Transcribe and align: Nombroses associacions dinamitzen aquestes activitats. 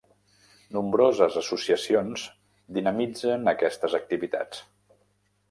Nombroses 0.77 1.37
associacions 1.41 2.23
dinamitzen 2.79 3.53
aquestes 3.53 3.99
activitats. 4.01 4.65